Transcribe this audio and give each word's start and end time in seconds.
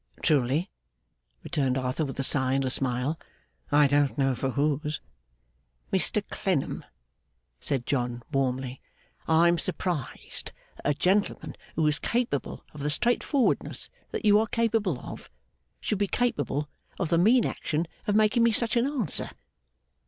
'Truly,' 0.23 0.71
returned 1.43 1.77
Arthur, 1.77 2.03
with 2.03 2.17
a 2.17 2.23
sigh 2.23 2.53
and 2.53 2.65
a 2.65 2.71
smile, 2.71 3.19
'I 3.71 3.85
don't 3.85 4.17
know 4.17 4.33
for 4.33 4.49
whose.' 4.49 4.99
'Mr 5.93 6.27
Clennam,' 6.31 6.83
said 7.59 7.85
John, 7.85 8.23
warmly, 8.31 8.81
'I 9.27 9.47
am 9.49 9.57
surprised 9.59 10.53
that 10.77 10.89
a 10.89 10.95
gentleman 10.95 11.55
who 11.75 11.85
is 11.85 11.99
capable 11.99 12.65
of 12.73 12.79
the 12.79 12.89
straightforwardness 12.89 13.91
that 14.09 14.25
you 14.25 14.39
are 14.39 14.47
capable 14.47 14.99
of, 14.99 15.29
should 15.79 15.99
be 15.99 16.07
capable 16.07 16.67
of 16.97 17.09
the 17.09 17.19
mean 17.19 17.45
action 17.45 17.85
of 18.07 18.15
making 18.15 18.41
me 18.41 18.51
such 18.51 18.75
an 18.75 18.87
answer. 18.87 19.29